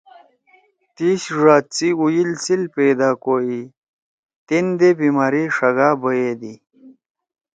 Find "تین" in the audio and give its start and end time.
4.47-4.65